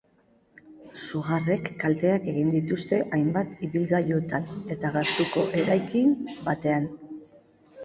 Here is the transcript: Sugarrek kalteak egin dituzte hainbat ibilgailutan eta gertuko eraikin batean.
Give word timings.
Sugarrek 1.07 1.69
kalteak 1.83 2.25
egin 2.31 2.49
dituzte 2.55 3.01
hainbat 3.19 3.61
ibilgailutan 3.69 4.49
eta 4.79 4.93
gertuko 4.99 5.47
eraikin 5.63 6.19
batean. 6.51 6.91